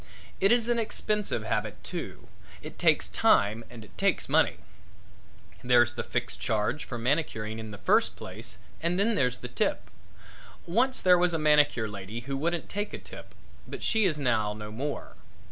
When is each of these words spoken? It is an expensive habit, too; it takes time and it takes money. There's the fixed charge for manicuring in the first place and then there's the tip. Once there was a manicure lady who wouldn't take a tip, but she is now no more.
It 0.39 0.51
is 0.51 0.67
an 0.67 0.79
expensive 0.79 1.43
habit, 1.43 1.83
too; 1.83 2.27
it 2.63 2.79
takes 2.79 3.07
time 3.07 3.63
and 3.69 3.85
it 3.85 3.95
takes 3.99 4.27
money. 4.27 4.57
There's 5.63 5.93
the 5.93 6.01
fixed 6.03 6.39
charge 6.39 6.85
for 6.85 6.97
manicuring 6.97 7.59
in 7.59 7.69
the 7.69 7.77
first 7.77 8.15
place 8.15 8.57
and 8.81 8.99
then 8.99 9.13
there's 9.13 9.37
the 9.37 9.47
tip. 9.47 9.91
Once 10.65 11.01
there 11.01 11.19
was 11.19 11.35
a 11.35 11.37
manicure 11.37 11.87
lady 11.87 12.21
who 12.21 12.35
wouldn't 12.35 12.67
take 12.67 12.93
a 12.93 12.97
tip, 12.97 13.35
but 13.67 13.83
she 13.83 14.05
is 14.05 14.17
now 14.17 14.53
no 14.53 14.71
more. 14.71 15.15